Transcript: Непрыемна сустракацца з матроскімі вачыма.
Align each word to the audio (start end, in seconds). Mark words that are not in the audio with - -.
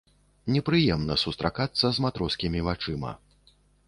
Непрыемна 0.53 1.17
сустракацца 1.23 1.85
з 1.97 2.05
матроскімі 2.05 2.63
вачыма. 2.69 3.13